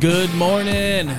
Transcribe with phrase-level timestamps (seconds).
[0.00, 1.10] Good morning.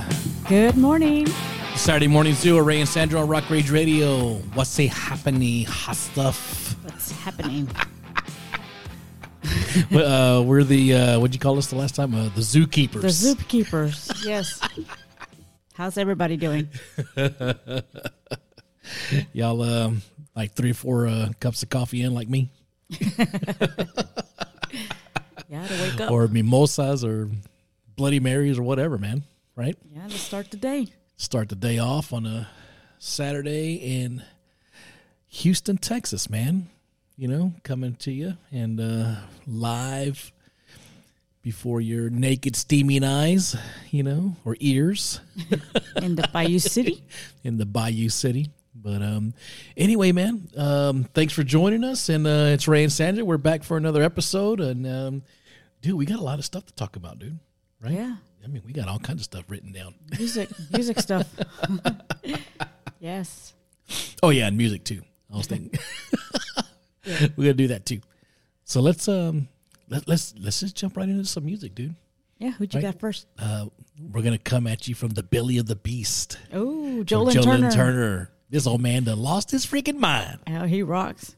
[0.48, 1.28] Good morning.
[1.76, 4.34] Saturday morning zoo, Ray and Sandra on Rock Rage Radio.
[4.56, 5.66] What's a happening?
[5.66, 6.76] Hot stuff.
[6.84, 7.70] What's happening?
[9.94, 12.14] uh, we're the uh, what'd you call us the last time?
[12.16, 13.02] Uh, the zookeepers.
[13.02, 14.26] The zookeepers.
[14.26, 14.60] Yes.
[15.74, 16.70] How's everybody doing?
[19.34, 20.02] Y'all um,
[20.36, 22.50] like three or four uh, cups of coffee in like me,
[22.90, 22.98] Yeah,
[25.68, 26.12] to wake up.
[26.12, 27.30] or mimosas, or
[28.02, 29.22] Bloody Marys, or whatever, man.
[29.56, 29.78] Right?
[29.94, 30.88] yeah, to start the day.
[31.18, 32.50] Start the day off on a
[32.98, 34.24] Saturday in
[35.28, 36.68] Houston, Texas, man.
[37.16, 40.32] You know, coming to you and uh, live
[41.44, 43.56] before your naked, steaming eyes,
[43.92, 45.20] you know, or ears
[46.02, 47.04] In the Bayou City.
[47.44, 48.50] in the Bayou City.
[48.74, 49.36] But um,
[49.78, 52.10] anyway, man, um, thanks for joining us.
[52.10, 53.24] And uh, it's Ray and Sandra.
[53.24, 54.60] We're back for another episode.
[54.60, 55.22] And um,
[55.84, 57.38] dude, we got a lot of stuff to talk about, dude.
[57.84, 57.94] Right?
[57.94, 58.16] Yeah.
[58.44, 59.94] I mean, we got all kinds of stuff written down.
[60.18, 61.28] Music music stuff.
[63.00, 63.54] yes.
[64.24, 65.02] Oh yeah, and music too.
[65.34, 65.78] I was thinking
[67.06, 68.02] we're gonna do that too.
[68.64, 69.48] So let's um
[69.90, 71.96] let, let's let's just jump right into some music, dude.
[72.38, 72.94] Yeah, who'd you Right.
[72.94, 73.28] got first?
[73.38, 73.68] Uh,
[74.12, 77.72] we're gonna come at you from the belly of the beast, Oh, Joe Lynn Turner.
[77.72, 78.32] Turner.
[78.50, 80.40] This old man done lost his freaking mind.
[80.48, 81.36] Oh, he rocks.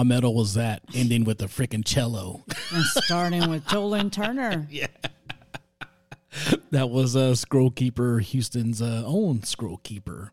[0.00, 0.80] How metal was that?
[0.94, 2.42] Ending with the freaking cello.
[2.72, 4.66] And starting with Joe Lynn Turner.
[4.70, 4.86] yeah.
[6.70, 10.32] that was uh, Scroll Keeper, Houston's uh, own Scroll Keeper,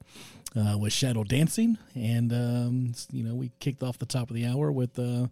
[0.55, 4.45] uh, with Shadow Dancing, and um, you know we kicked off the top of the
[4.45, 5.27] hour with uh,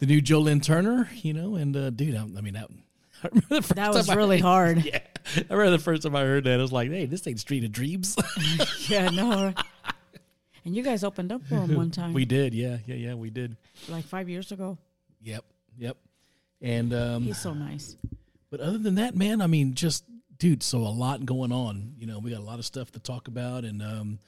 [0.00, 2.68] the new Joe Lynn Turner, you know, and uh, dude, I, I mean that.
[3.24, 4.84] I the first That was time I- really hard.
[4.84, 4.98] Yeah,
[5.48, 7.64] I remember the first time I heard that, I was like, "Hey, this ain't Street
[7.64, 8.18] of Dreams."
[8.90, 9.54] Yeah, no.
[10.64, 13.30] And you guys opened up for him one time, we did, yeah, yeah, yeah, we
[13.30, 13.56] did.
[13.88, 14.78] like five years ago.
[15.20, 15.44] Yep,
[15.76, 15.96] yep.
[16.60, 17.96] And um, He's so nice.
[18.50, 20.04] But other than that, man, I mean, just
[20.42, 21.94] dude, so a lot going on.
[21.98, 23.64] You know, we got a lot of stuff to talk about.
[23.64, 24.18] And um,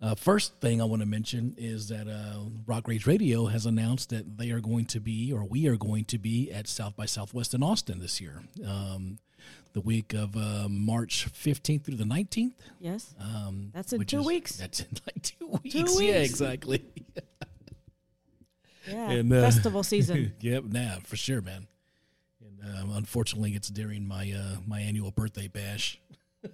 [0.00, 4.10] uh, first thing I want to mention is that uh, Rock Rage Radio has announced
[4.10, 7.06] that they are going to be, or we are going to be, at South by
[7.06, 9.18] Southwest in Austin this year, um,
[9.72, 12.54] the week of uh, March fifteenth through the nineteenth.
[12.80, 13.14] Yes.
[13.20, 14.56] Um, That's in two is- weeks.
[14.56, 15.74] That's in like two weeks.
[15.74, 16.00] Two weeks.
[16.00, 16.84] Yeah, exactly.
[18.88, 19.10] Yeah.
[19.10, 20.32] And, uh, Festival season.
[20.40, 21.68] yep, nah, for sure, man.
[22.44, 26.00] And um, unfortunately, it's during my uh, my annual birthday bash.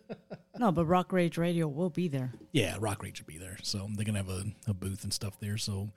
[0.58, 2.32] No, but Rock Rage Radio will be there.
[2.50, 5.38] Yeah, Rock Rage will be there, so they're gonna have a, a booth and stuff
[5.38, 5.56] there.
[5.56, 5.90] So,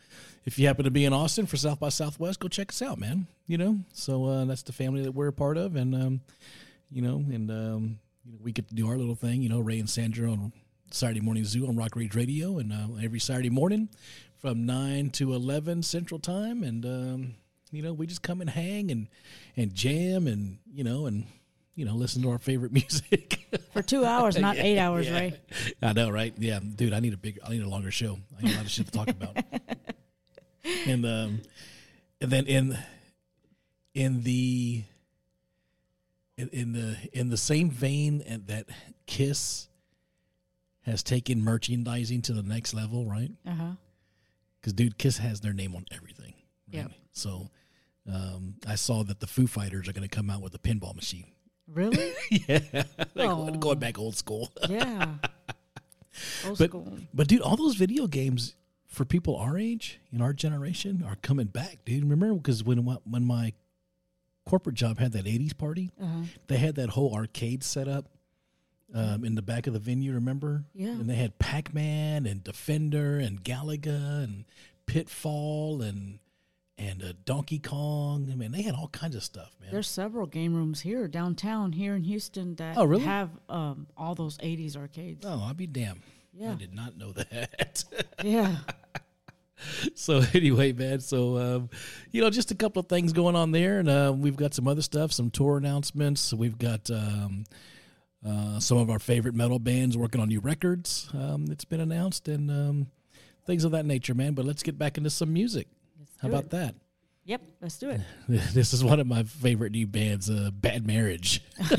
[0.46, 3.00] if you happen to be in Austin for South by Southwest, go check us out,
[3.00, 3.26] man.
[3.48, 6.22] You know, so uh, that's the family that we're a part of, and um,
[6.92, 9.42] you know, and um, you know, we get to do our little thing.
[9.42, 10.52] You know, Ray and Sandra on
[10.92, 13.90] Saturday morning zoo on Rock Rage Radio, and uh, every Saturday morning
[14.38, 17.34] from nine to eleven Central Time, and um,
[17.72, 19.08] you know, we just come and hang and
[19.56, 21.26] and jam, and you know, and
[21.76, 23.40] you know, listen to our favorite music.
[23.74, 25.20] For two hours, not eight hours, Yeah.
[25.20, 25.40] Ray.
[25.82, 26.34] I know, right?
[26.38, 28.18] Yeah, dude, I need a big, I need a longer show.
[28.38, 29.38] I need a lot of shit to talk about.
[30.86, 31.42] and um,
[32.20, 32.78] and then in
[33.94, 34.84] in the
[36.42, 38.66] in, in the in the same vein and that
[39.06, 39.68] Kiss
[40.82, 43.32] has taken merchandising to the next level, right?
[43.46, 43.72] Uh huh.
[44.60, 46.34] Because dude, Kiss has their name on everything.
[46.74, 46.84] Right?
[46.84, 46.92] Yep.
[47.12, 47.50] So
[48.12, 50.96] um, I saw that the Foo Fighters are going to come out with a pinball
[50.96, 51.26] machine.
[51.68, 52.14] Really?
[52.32, 52.60] yeah,
[53.16, 53.52] like Oh.
[53.56, 54.52] going back old school.
[54.70, 55.08] Yeah.
[56.46, 56.98] Old But- school.
[57.14, 58.56] But dude, all those video games
[58.88, 62.04] for people our age in our generation are coming back, dude.
[62.04, 63.54] Remember because when when my
[64.52, 66.24] corporate job had that '80s party, Uh-huh.
[66.48, 68.06] they had that whole arcade set up
[68.94, 70.14] um, in the back of the venue.
[70.14, 70.66] Remember?
[70.74, 70.90] Yeah.
[70.90, 74.46] And they had Pac Man and Defender and Galaga and
[74.86, 76.20] Pitfall and
[76.78, 78.28] and uh, Donkey Kong.
[78.32, 79.70] I mean, they had all kinds of stuff, man.
[79.72, 83.04] There's several game rooms here downtown here in Houston that Oh, really?
[83.04, 85.24] have um, all those 80s arcades.
[85.26, 86.02] oh, I'll be damned.
[86.34, 86.52] Yeah.
[86.54, 87.84] I did not know that.
[88.24, 88.56] Yeah.
[89.96, 91.00] so anyway, man.
[91.00, 91.70] So um,
[92.12, 94.68] you know, just a couple of things going on there, and uh, we've got some
[94.68, 96.34] other stuff, some tour announcements.
[96.34, 97.46] We've got um,
[98.28, 101.10] uh, some of our favorite metal bands working on new records.
[101.14, 102.88] Um, it's been announced, and um,
[103.46, 104.34] things of that nature, man.
[104.34, 105.68] But let's get back into some music.
[106.22, 106.76] How about that?
[107.26, 108.02] Yep, let's do it.
[108.28, 111.42] This is one of my favorite new bands, uh, Bad Marriage.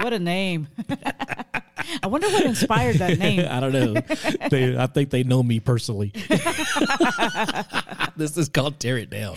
[0.00, 0.68] What a name.
[2.02, 3.40] I wonder what inspired that name.
[3.50, 3.94] I don't know.
[4.50, 6.12] they, I think they know me personally.
[8.16, 9.36] this is called Tear It Down.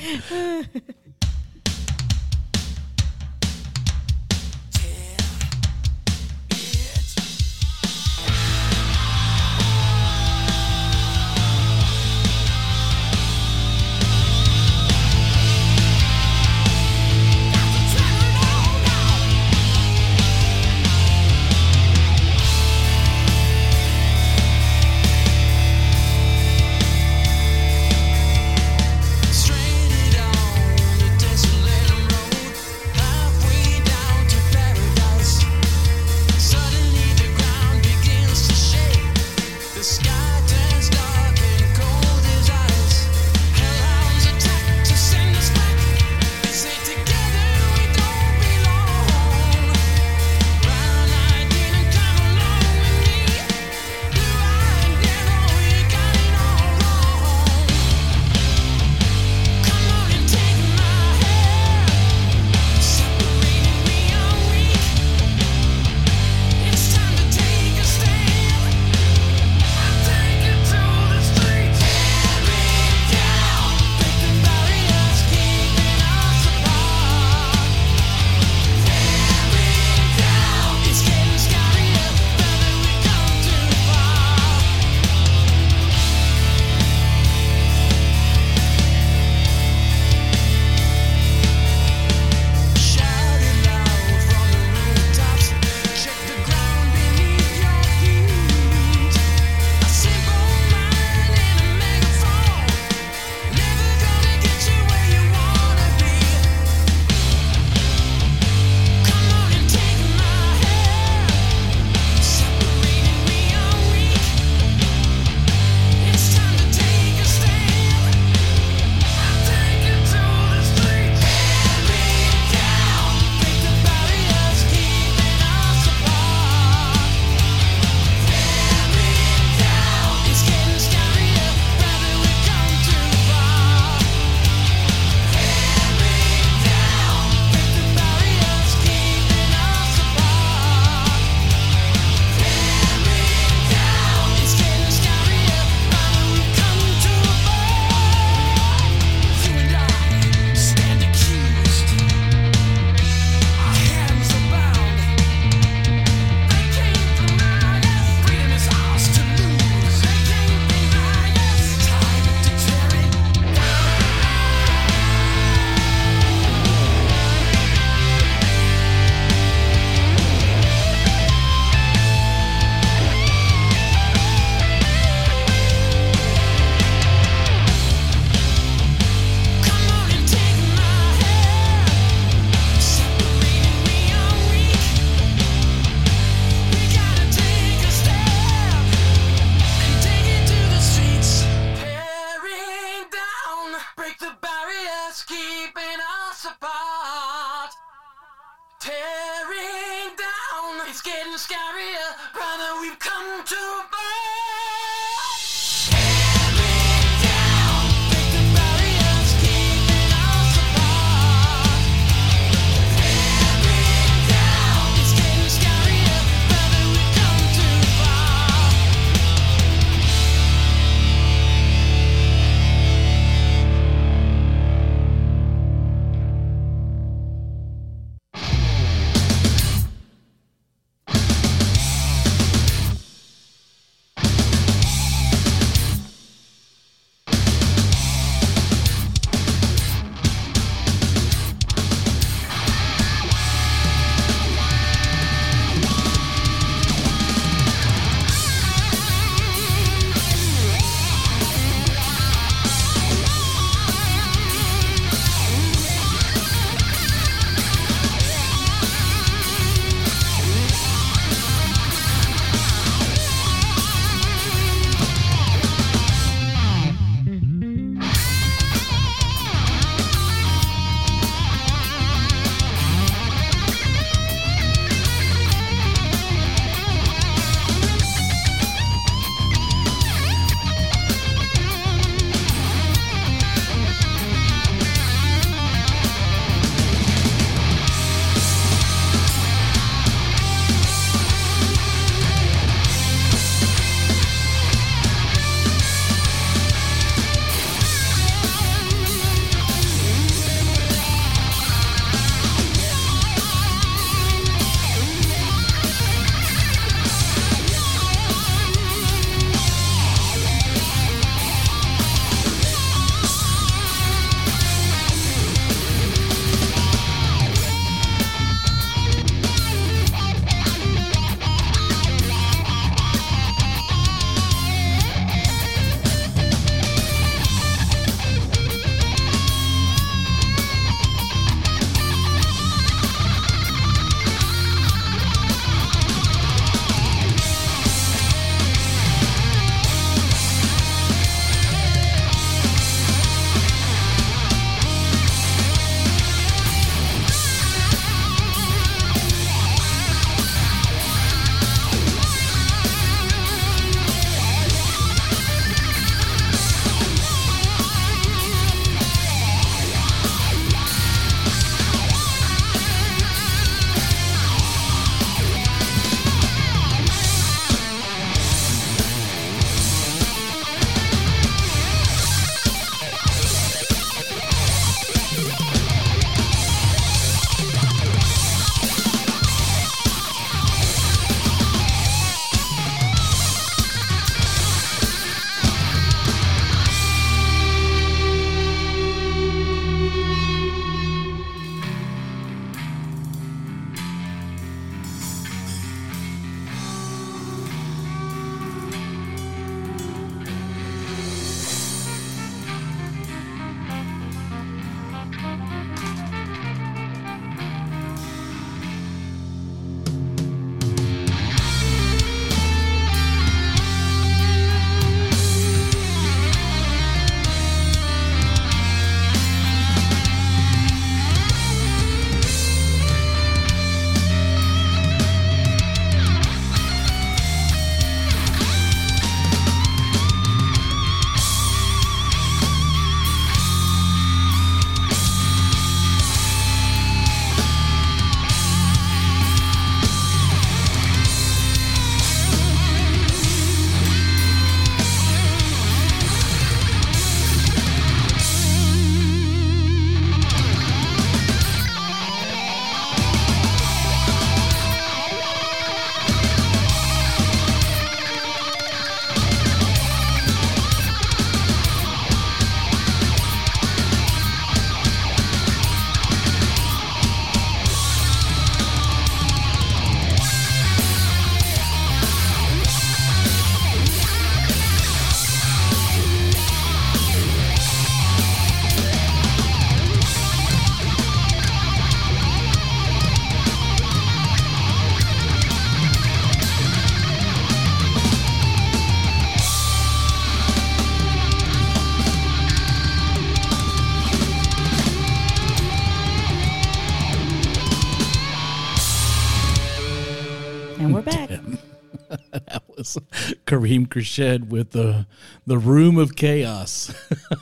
[503.71, 505.25] Kareem Krashed with the
[505.65, 507.13] the Room of Chaos,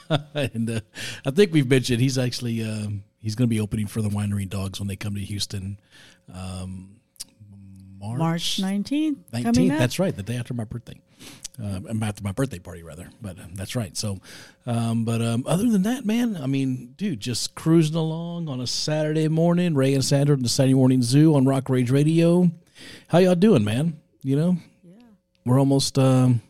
[0.33, 0.79] and uh,
[1.23, 4.49] I think we've mentioned he's actually um, he's going to be opening for the Winery
[4.49, 5.79] Dogs when they come to Houston.
[6.33, 6.95] Um,
[7.99, 9.17] March 19th.
[9.31, 9.77] nineteenth.
[9.77, 10.99] That's right, the day after my birthday,
[11.61, 13.07] uh, after my birthday party rather.
[13.21, 13.95] But um, that's right.
[13.95, 14.17] So,
[14.65, 18.67] um, but um, other than that, man, I mean, dude, just cruising along on a
[18.67, 19.75] Saturday morning.
[19.75, 22.49] Ray and Sandra in the Saturday Morning Zoo on Rock Rage Radio.
[23.09, 23.99] How y'all doing, man?
[24.23, 24.57] You know.
[25.49, 26.41] We're almost um,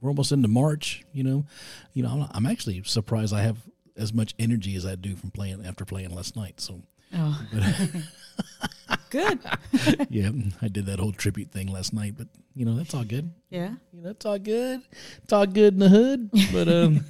[0.00, 1.04] we're almost into March.
[1.12, 1.46] You know,
[1.92, 3.58] you know, I'm, I'm actually surprised I have
[3.96, 6.60] as much energy as I do from playing after playing last night.
[6.60, 6.82] So.
[7.14, 7.40] Oh.
[9.10, 9.40] Good.
[10.10, 13.30] yeah, I did that whole tribute thing last night, but you know that's all good.
[13.50, 13.74] Yeah.
[13.92, 14.80] You know, it's all good.
[15.22, 16.30] It's all good in the hood.
[16.50, 17.04] But um,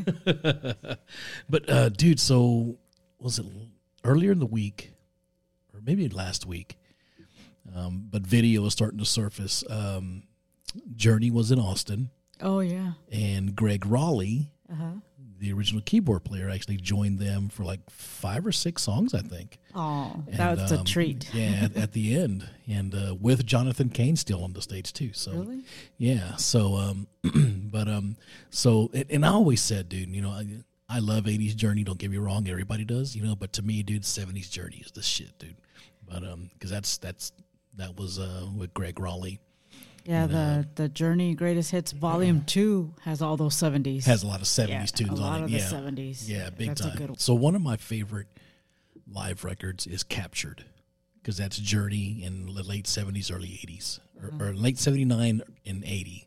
[1.49, 2.77] but uh, dude, so
[3.21, 3.47] was it
[4.05, 4.91] earlier in the week,
[5.73, 6.77] or maybe last week?
[7.75, 9.63] Um, but video was starting to surface.
[9.71, 10.25] Um,
[10.97, 12.93] Journey was in Austin, Oh yeah.
[13.11, 14.93] and Gregg Rolie, Uh huh.
[15.39, 19.59] the original keyboard player, actually joined them for like five or six songs, I think.
[19.75, 21.33] Oh, that was a um, treat.
[21.35, 25.13] yeah, at, at the end, and uh, with Jonathan Cain still on the stage too.
[25.13, 25.65] So Really?
[25.99, 26.37] yeah.
[26.37, 27.07] So, um,
[27.71, 28.17] but um,
[28.51, 30.47] so and, and I always said, dude, you know, I,
[30.89, 31.85] I love '80s Journey.
[31.85, 33.35] Don't get me wrong, everybody does, you know.
[33.35, 35.57] But to me, dude, '70s Journey is the shit, dude.
[36.09, 37.33] But um, because that's that's
[37.77, 39.39] that was uh with Gregg Rolie
[40.05, 40.27] Yeah.
[40.27, 44.05] The the Journey Greatest Hits Volume Two has all those seventies.
[44.07, 45.51] has a lot of '70s yeah, tunes a lot on it.
[45.51, 46.29] yeah, seventies.
[46.31, 46.99] yeah, big That's time.
[47.09, 47.19] One.
[47.19, 48.27] So one of my favorite
[49.07, 50.65] live records is Captured
[51.21, 56.27] because that's Journey in the late '70s, early '80s, or, or late '79 and '80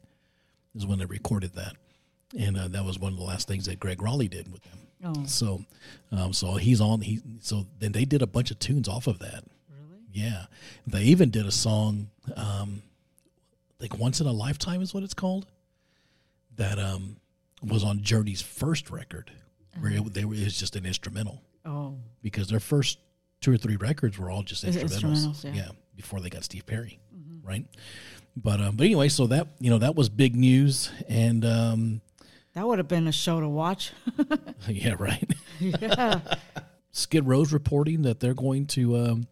[0.76, 1.74] is when they recorded that,
[2.38, 4.80] and uh, that was one of the last things that Gregg Rolie did with them.
[5.04, 5.64] Oh, So,
[6.12, 7.02] um, so he's on.
[7.02, 9.44] He so then they did a bunch of tunes off of that.
[9.70, 10.02] really?
[10.14, 10.46] Yeah,
[10.88, 12.10] they even did a song.
[12.36, 12.82] Um,
[13.80, 15.46] like once in a lifetime is what it's called.
[16.56, 17.18] That um
[17.62, 19.32] was on Journey's first record,
[19.80, 23.00] where it, they were it was just an instrumental Oh, because their first
[23.42, 25.28] two or three records were all just Is instrumentals.
[25.28, 25.64] instrumentals, yeah.
[25.64, 25.72] Mm-hmm.
[25.96, 27.00] before they got Steve Perry,
[27.44, 27.66] right?
[28.38, 32.02] But um, but anyway, so that you know that was big news, and um,
[32.54, 33.92] that would have been a show to watch.
[34.68, 35.30] yeah, right.
[35.60, 36.20] yeah.
[36.92, 39.28] Skid Row's reporting that they're going to um,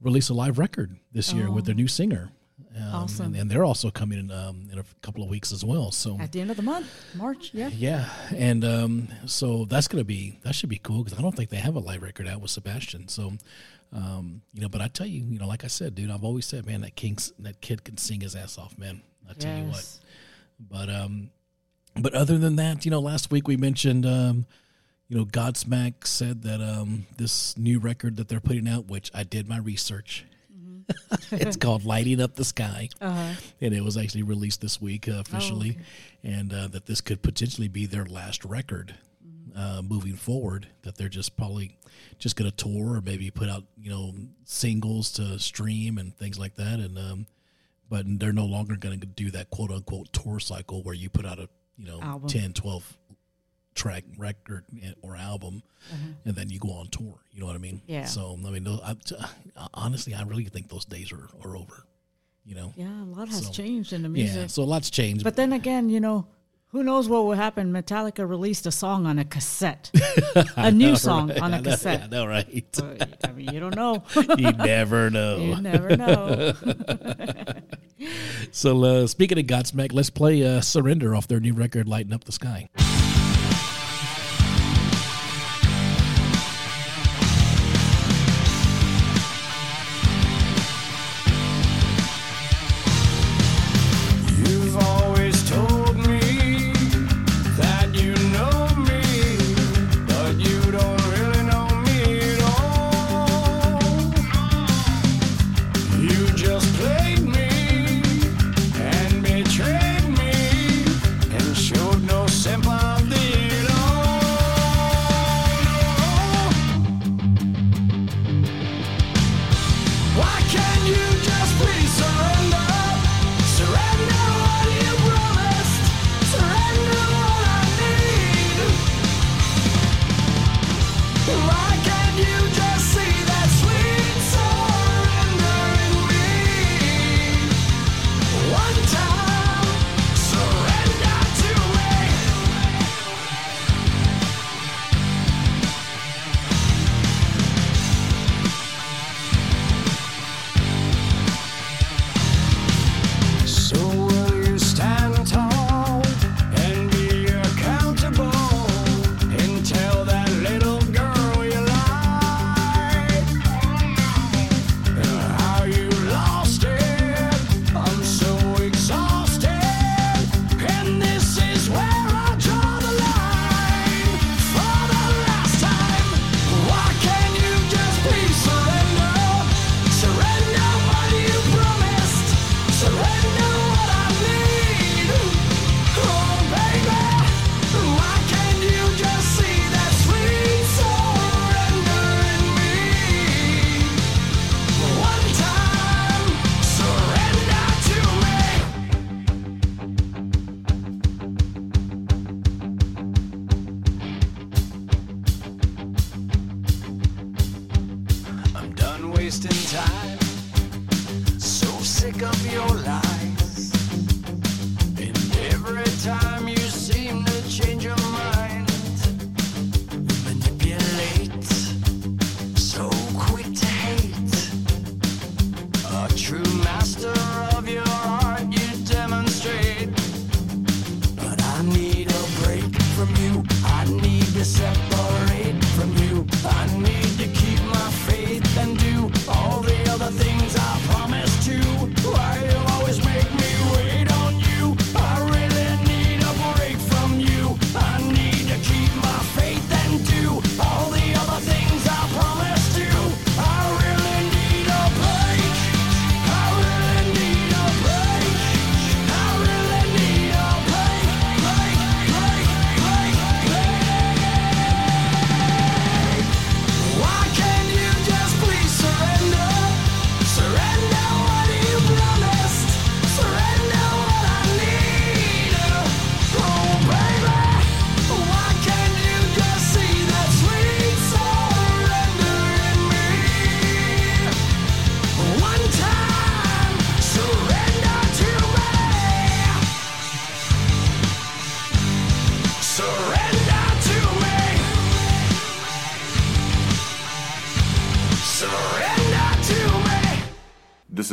[0.00, 2.30] release a live record this year with their new singer.
[2.76, 3.26] Um, Awesome.
[3.26, 5.92] And, and they're also coming in um, in a couple of weeks as well.
[5.92, 7.50] So At the end of the month, March.
[7.54, 7.68] Yeah.
[7.68, 11.50] yeah, and um, so that's gonna be that should be cool because I don't think
[11.50, 13.06] they have a live record out with Sebastian.
[13.08, 13.32] So,
[13.92, 16.46] um, you know, but I tell you, you know, like I said, dude, I've always
[16.46, 19.02] said, man, that King's that kid can sing his ass off, man.
[19.28, 19.86] I tell you what.
[20.58, 21.30] But um,
[21.96, 24.46] but other than that, you know, last week we mentioned um,
[25.08, 29.22] you know, Godsmack said that um this new record that they're putting out, which I
[29.22, 30.24] did my research.
[31.32, 33.34] it's called "Lighting Up the Sky," Uh-huh.
[33.60, 35.78] and it was actually released this week uh, officially,
[36.22, 38.94] and uh, that this could potentially be their last record
[39.56, 40.68] uh, moving forward.
[40.82, 41.76] That they're just probably
[42.18, 44.12] just going to tour or maybe put out you know
[44.44, 47.26] singles to stream and things like that, and um,
[47.88, 51.24] but they're no longer going to do that quote unquote tour cycle where you put
[51.26, 52.28] out a you know Album.
[52.28, 52.96] 10, 12
[53.74, 54.64] track record
[55.02, 55.62] or album
[56.24, 57.82] and then you go on tour you know what i mean.
[57.86, 58.04] Yeah.
[58.06, 58.96] so i mean I,
[59.74, 61.84] honestly i really think those days are, are over
[62.44, 64.36] you know Yeah, a lot has So, changed in the music.
[64.36, 66.26] yeah so a lot's changed But then again, you know,
[66.68, 67.72] who knows what will happen?
[67.72, 69.90] Metallica released a song on a cassette,
[70.56, 72.02] a new song on a cassette.
[72.02, 74.02] I know, right But, I mean, you don't know.
[74.38, 76.52] you never know you never know.
[78.50, 82.24] so uh, speaking of godsmack let's play uh, surrender off their new record lighting up
[82.24, 82.68] the sky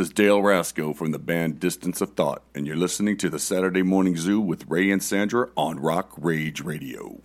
[0.01, 3.83] is Dale Rasco from the band Distance of Thought, and you're listening to the Saturday
[3.83, 7.21] Morning Zoo with Ray and Sandra on Rock Rage Radio.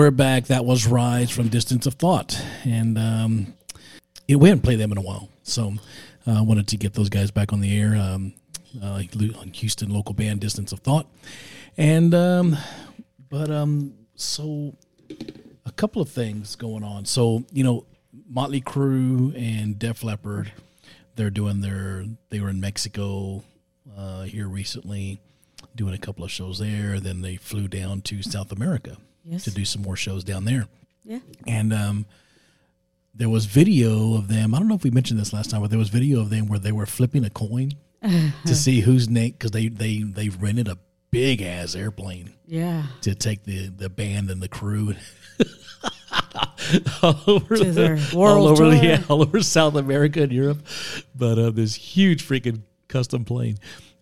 [0.00, 0.46] We're back.
[0.46, 2.42] That was Rise from Distance of Thought.
[2.64, 3.54] And um,
[4.26, 5.28] it, we haven't played them in a while.
[5.42, 5.74] So
[6.26, 7.96] I uh, wanted to get those guys back on the air.
[7.96, 8.32] Um,
[8.82, 9.02] uh,
[9.52, 11.06] Houston local band Distance of Thought.
[11.76, 12.56] And, um,
[13.28, 14.74] but, um, so
[15.66, 17.04] a couple of things going on.
[17.04, 17.84] So, you know,
[18.26, 20.50] Motley Crue and Def Leppard,
[21.16, 23.44] they're doing their, they were in Mexico
[23.94, 25.20] uh, here recently
[25.76, 27.00] doing a couple of shows there.
[27.00, 29.44] Then they flew down to South America Yes.
[29.44, 30.66] to do some more shows down there.
[31.04, 31.18] Yeah.
[31.46, 32.06] And um,
[33.14, 34.54] there was video of them.
[34.54, 36.46] I don't know if we mentioned this last time, but there was video of them
[36.48, 40.68] where they were flipping a coin to see whose name because they they they rented
[40.68, 40.78] a
[41.10, 42.84] big ass airplane Yeah.
[43.02, 44.94] to take the the band and the crew.
[47.02, 48.74] all over the- all over, tour.
[48.74, 50.64] yeah, all over South America and Europe,
[51.14, 53.58] but uh, this huge freaking custom plane.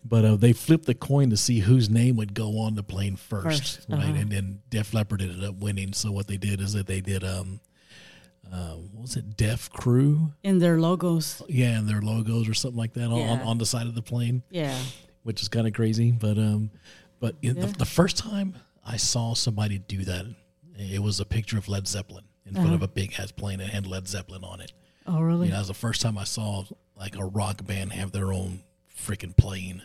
[0.09, 3.17] But uh, they flipped the coin to see whose name would go on the plane
[3.17, 3.45] first,
[3.77, 3.99] First, right?
[4.01, 4.13] uh-huh.
[4.17, 5.93] And then Def Leppard ended up winning.
[5.93, 7.61] So what they did is that they did um,
[8.51, 10.33] uh, what was it Def Crew?
[10.43, 11.43] In their logos.
[11.49, 13.43] Yeah, in their logos or something like that on, on, Yeah.
[13.45, 14.77] on the side of the plane Yeah.
[15.25, 16.11] which is kind of crazy.
[16.13, 16.71] But um,
[17.21, 17.53] but Yeah.
[17.53, 18.55] the, the first time
[18.85, 20.25] I saw somebody do that,
[20.79, 23.69] it was a picture of Led Zeppelin in front of a big ass plane that
[23.69, 24.73] had Led Zeppelin on it.
[25.07, 25.47] Oh, really?
[25.49, 26.65] You know, that was the first time I saw
[26.97, 28.61] like a rock band have their own
[28.99, 29.83] freaking plane.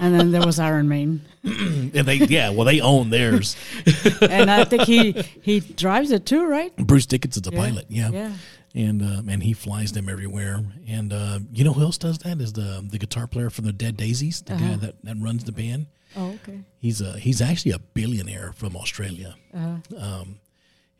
[0.00, 1.22] and then there was Iron Man.
[1.44, 3.56] and they yeah, well they own theirs.
[4.22, 6.74] And I think he he drives it too, right?
[6.76, 7.58] Bruce Dickinson's a Yeah.
[7.58, 8.10] pilot, yeah.
[8.10, 8.32] Yeah.
[8.74, 10.64] And um, and he flies them everywhere.
[10.88, 12.40] And uh, you know who else does that?
[12.40, 14.68] Is the the guitar player from the Dead Daisies, the Uh-huh.
[14.68, 15.86] guy that, that runs the band.
[16.16, 16.60] Oh, okay.
[16.78, 19.34] He's a he's actually a billionaire from Australia.
[19.54, 20.38] Uh, Um,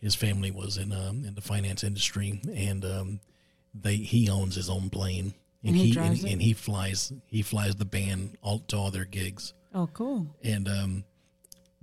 [0.01, 3.21] his family was in um, in the finance industry, and um,
[3.75, 5.33] they he owns his own plane,
[5.65, 8.91] And he and, drives and, and he flies he flies the band all to all
[8.91, 10.27] their gigs, oh, cool.
[10.43, 11.05] and um,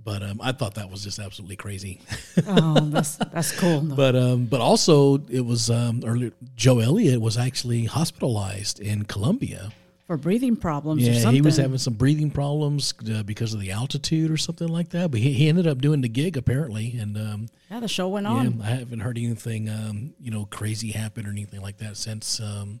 [0.02, 2.00] but um, I thought that was just absolutely crazy.
[2.46, 3.80] Oh, that's that's cool.
[3.80, 3.94] though.
[3.96, 9.72] but um, but also it was um, earlier Joe Elliott was actually hospitalized in Colombia.
[10.06, 13.70] For breathing problems or Yeah, he was having some breathing problems uh, because of the
[13.70, 15.10] altitude or something like that.
[15.10, 18.26] But he, he ended up doing the gig apparently, and um, yeah, the show went
[18.26, 18.62] yeah, on.
[18.62, 22.80] I haven't heard anything um, you know crazy happen or anything like that since um,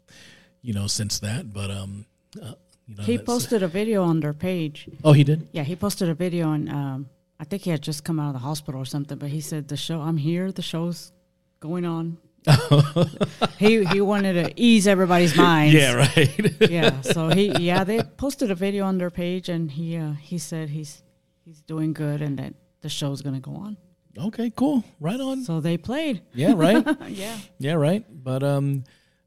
[0.62, 1.52] you know since that.
[1.52, 2.06] But um,
[2.40, 2.54] uh,
[2.86, 4.88] you know, He posted a video on their page.
[5.04, 5.48] Oh, he did.
[5.52, 7.08] Yeah, he posted a video and um,
[7.38, 9.16] I think he had just come out of the hospital or something.
[9.16, 10.52] But he said the show, I'm here.
[10.52, 11.12] The show's
[11.60, 12.18] going on.
[13.58, 15.74] he he wanted to ease everybody's minds.
[15.74, 16.70] Yeah, right.
[16.70, 17.00] yeah.
[17.02, 20.70] So he yeah they posted a video on their page and he uh, he said
[20.70, 21.02] he's
[21.44, 23.76] he's doing good and that the show's gonna go on.
[24.18, 24.82] okay, cool.
[25.00, 25.44] Right on.
[25.44, 26.22] So they played.
[26.32, 26.84] Yeah, right.
[27.08, 27.36] yeah.
[27.58, 28.04] yeah, right.
[28.10, 28.84] But um,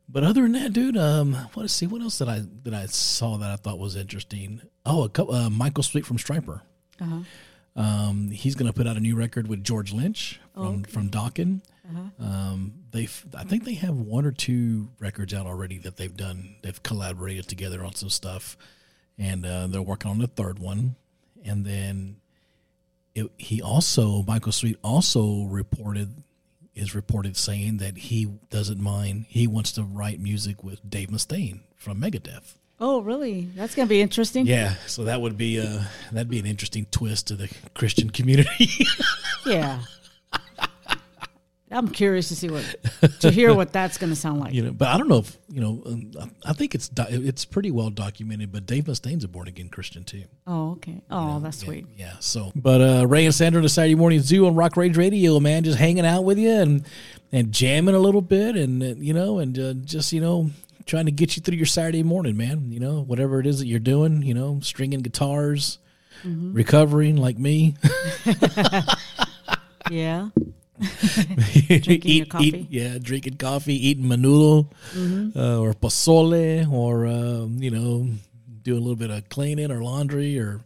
[0.09, 2.85] but other than that, dude, um, what to see what else did I that I
[2.87, 4.61] saw that I thought was interesting?
[4.85, 6.61] Oh, a couple, uh, Michael Sweet from Stryper.
[6.99, 7.19] Uh-huh.
[7.75, 10.91] Um, he's going to put out a new record with George Lynch from Oh, okay.
[10.91, 11.61] from Dokken.
[11.89, 12.23] Uh-huh.
[12.25, 16.55] Um, they I think they have one or two records out already that they've done.
[16.61, 18.57] They've collaborated together on some stuff,
[19.17, 20.95] and uh, they're working on the third one.
[21.43, 22.17] And then
[23.15, 26.23] it, he also Michael Sweet also reported
[26.75, 29.25] is reported saying that he doesn't mind.
[29.29, 32.55] He wants to write music with Dave Mustaine from Megadeth.
[32.79, 33.49] Oh, really?
[33.55, 34.45] That's gonna be interesting.
[34.45, 38.85] Yeah, so that would be uh that'd be an interesting twist to the Christian community.
[39.45, 39.81] Yeah.
[41.73, 42.63] I'm curious to see what
[43.21, 44.53] to hear what that's gonna sound like.
[44.57, 45.81] you know, but I don't know if you know.
[45.85, 46.11] Um,
[46.45, 48.51] I think it's it's pretty well documented.
[48.51, 50.23] But Dave Mustaine's a born again Christian too.
[50.47, 51.01] Oh, okay.
[51.09, 51.87] Oh, that's Yeah, sweet.
[51.97, 52.13] Yeah.
[52.19, 55.63] So, but uh, Ray and Sandra the Saturday morning zoo on Rock Rage Radio, man,
[55.63, 56.85] just hanging out with you and
[57.31, 60.51] and jamming a little bit, and uh, you know, and uh, just you know,
[60.85, 62.71] trying to get you through your Saturday morning, man.
[62.71, 65.79] You know, whatever it is that you're doing, you know, stringing guitars,
[66.23, 66.53] Mm-hmm.
[66.53, 67.75] recovering like me,
[69.91, 70.29] Yeah.
[71.67, 72.67] drinking your coffee.
[72.69, 75.37] yeah, drinking coffee, eating menudo, Mm-hmm.
[75.37, 78.07] uh, or pozole, or um, you know,
[78.61, 80.61] do a little bit of cleaning or laundry, or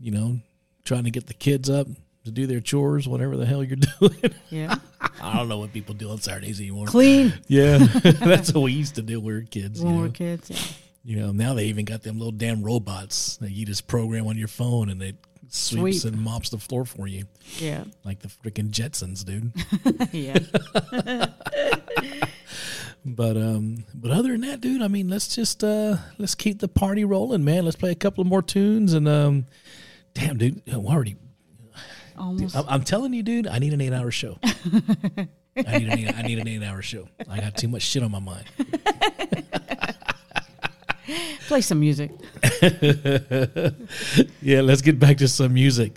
[0.00, 0.38] you know,
[0.84, 1.86] trying to get the kids up
[2.24, 4.34] to do their chores, whatever the hell you're doing.
[4.50, 4.76] Yeah.
[5.20, 6.86] I don't know what people do on Saturdays anymore.
[6.86, 9.80] Clean Yeah, that's what we used to do when we were kids.
[9.80, 10.02] You when know?
[10.02, 10.50] we're kids.
[10.50, 10.58] Yeah.
[11.04, 14.36] you know, now they even got them little damn robots that you just program on
[14.36, 15.16] your phone and it
[15.48, 16.12] sweeps Sweep.
[16.14, 17.24] and mops the floor for you,
[17.58, 17.84] Yeah.
[18.04, 19.52] like the freaking Jetsons, dude.
[20.12, 20.38] Yeah.
[23.04, 26.68] But um, but other than that, dude, I mean, let's just uh, let's keep the
[26.68, 27.64] party rolling, man.
[27.64, 29.46] Let's play a couple of more tunes and um,
[30.14, 31.16] damn, dude, I'm already.
[32.18, 32.54] Almost.
[32.56, 34.38] I'm, I'm telling you, dude, I need an eight-hour show.
[34.44, 37.08] I need an eight, I need an eight-hour show.
[37.30, 38.44] I got too much shit on my mind.
[41.46, 42.10] Play some music.
[44.40, 45.92] Yeah, let's get back to some music.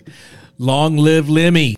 [0.58, 1.76] Long live Lemmy.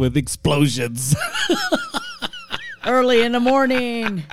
[0.00, 1.14] With explosions.
[2.86, 4.24] Early in the morning.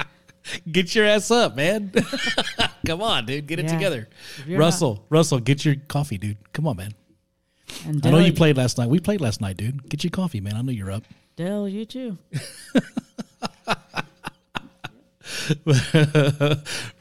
[0.71, 1.91] get your ass up, man.
[2.87, 3.45] Come on, dude.
[3.45, 3.73] Get it Yeah.
[3.73, 4.09] together.
[4.39, 6.37] If you're Russell, Russell, get your coffee, dude.
[6.53, 6.93] Come on, man.
[7.85, 8.87] And I know you played last night.
[8.89, 9.89] We played last night, dude.
[9.89, 10.55] Get your coffee, man.
[10.55, 11.03] I know you're up.
[11.35, 12.17] Dale, you too.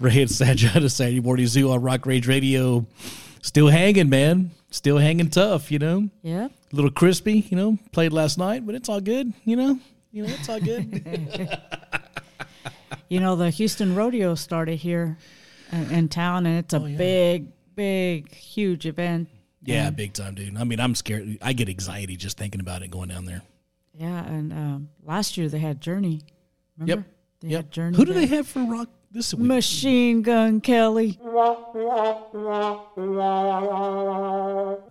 [0.00, 2.86] Ray and Sandra at a Saturday morning zoo on Rock Rage Radio.
[3.42, 4.50] Still hanging, man.
[4.76, 6.10] Still hanging tough, you know.
[6.22, 6.48] Yeah.
[6.48, 7.78] A little crispy, you know.
[7.92, 9.78] Played last night, but it's all good, you know.
[10.12, 11.48] You know, it's all good.
[13.08, 15.16] You know, the Houston Rodeo started here
[15.72, 16.96] in, town, and it's a Oh, yeah.
[16.98, 17.46] big,
[17.76, 19.28] big, huge event.
[19.62, 20.56] yeah, big time, dude.
[20.56, 21.38] I mean, I'm scared.
[21.40, 23.42] I get anxiety just thinking about it going down there.
[23.94, 26.20] Yeah, and um, last year they had Journey.
[26.78, 27.06] Remember?
[27.06, 27.16] Yep.
[27.40, 27.58] They Yep.
[27.64, 27.96] had Journey.
[27.96, 29.46] Who do they have for rock this week?
[29.46, 31.18] Machine Gun Kelly.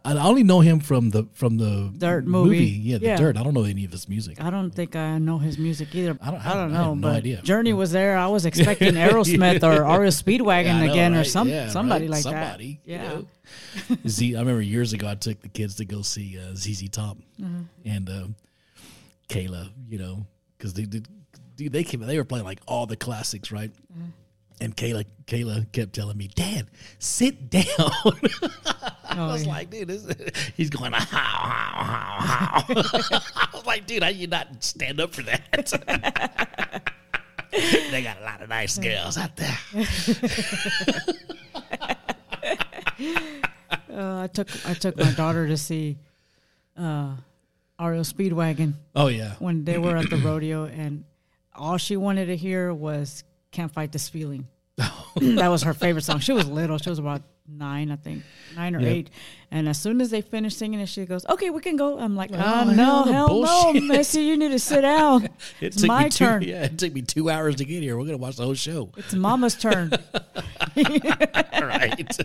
[0.04, 2.66] I only know him from the from the Dirt movie.
[2.66, 3.18] Yeah, the Yeah.
[3.18, 3.38] Dirt.
[3.38, 4.42] I don't know any of his music.
[4.42, 6.18] I don't think I know his music either.
[6.22, 7.42] I don't- I don't, I have know, no but idea.
[7.42, 8.18] Journey was there.
[8.18, 12.12] I was expecting Aerosmith or REO Speedwagon Yeah, I know, again or some somebody right?
[12.12, 12.92] like somebody, that.
[12.92, 13.08] you Yeah.
[13.10, 13.26] know?
[14.08, 17.18] Z, I remember years ago I took the kids to go see uh, ZZ Top
[17.40, 17.62] Mm-hmm.
[17.86, 18.28] and uh,
[19.30, 20.26] Kayla, you know,
[20.58, 21.08] because they did,
[21.56, 23.72] dude, they came, they were playing like all the classics, right?
[23.72, 24.10] Mm-hmm.
[24.62, 27.66] And Kayla, Kayla kept telling me, "Dad, sit down."
[29.10, 29.52] I was yeah.
[29.52, 30.08] like, "Dude, this,
[30.58, 31.20] he's going how how
[31.84, 32.64] how how."
[33.36, 36.92] I was like, "Dude, how you not stand up for that?"
[37.52, 39.58] they got a lot of nice girls out there.
[43.96, 45.98] Uh, I took I took my daughter to see
[46.78, 47.16] uh,
[47.80, 51.06] Speedwagon Oh yeah, when they were at the rodeo, and
[51.58, 54.48] all she wanted to hear was "Can't Fight This Feeling."
[54.78, 56.20] that was her favorite song.
[56.20, 58.24] She was little; she was about nine, I think,
[58.56, 58.92] nine or Yep.
[58.92, 59.10] eight.
[59.52, 62.16] And as soon as they finished singing it, she goes, "Okay, we can go." I'm
[62.16, 63.28] like, Oh, "Oh, no, no, hell no,
[63.74, 65.26] bullshit." Missy, you need to sit down.
[65.62, 66.42] It It's my two, turn.
[66.44, 67.98] Yeah, it took me two hours to get here.
[67.98, 68.92] We're gonna watch the whole show.
[68.98, 69.92] It's Mama's turn."
[70.76, 72.18] right.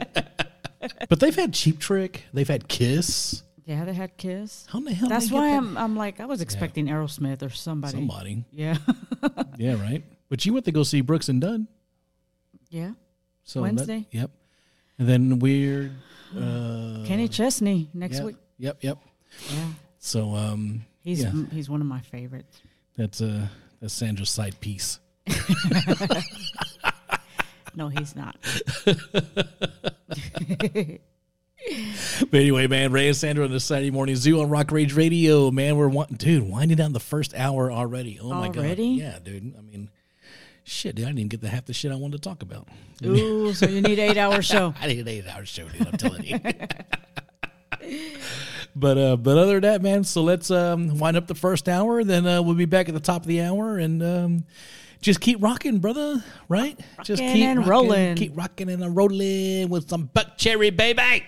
[1.08, 2.24] but they've had Cheap Trick.
[2.32, 3.42] They've had Kiss.
[3.70, 4.66] Yeah, they had Kiss.
[4.68, 5.08] How in the hell?
[5.08, 5.58] That's they why that?
[5.58, 7.92] I'm I'm like I was expecting Aerosmith or somebody.
[7.92, 8.44] somebody.
[8.50, 8.78] Yeah,
[9.58, 10.02] Yeah, right.
[10.28, 11.68] But you went to go see Brooks and Dunn.
[12.68, 12.92] yeah.
[13.44, 14.06] So that- Wednesday.
[14.10, 14.30] yep.
[14.98, 15.92] And then weird.
[16.36, 18.36] Uh, Kenny Chesney next yep, week.
[18.58, 18.78] Yep.
[18.82, 18.98] Yep.
[19.52, 19.66] Yeah,
[19.98, 21.32] So um, he's Yeah.
[21.52, 22.60] he's one of my favorites.
[22.96, 23.46] that's uh
[23.80, 24.98] that's Sandra's side piece.
[27.76, 28.36] No, he's not.
[32.30, 35.50] But anyway, man, Ray and Sandra on the Saturday morning zoo on Rock Rage Radio.
[35.50, 38.18] Man, we're wanting, dude, winding down the first hour already.
[38.20, 38.86] Oh my god, Already?
[38.86, 39.54] yeah, dude.
[39.56, 39.90] I mean,
[40.64, 42.68] shit, dude, I didn't even get the half the shit I wanted to talk about.
[43.04, 44.74] Ooh, so you need eight hour show.
[44.80, 45.86] I need an eight hour show, dude.
[45.86, 46.38] I'm telling you.
[48.76, 50.04] but uh, but other than that, man.
[50.04, 52.04] So let's um, wind up the first hour.
[52.04, 54.02] Then uh, we'll be back at the top of the hour and.
[54.02, 54.44] Um,
[55.02, 56.22] just keep rocking, brother.
[56.50, 56.78] Right?
[57.04, 58.14] just keep and rocking, rolling.
[58.16, 61.24] Keep rocking and rolling with some Buckcherry, baby.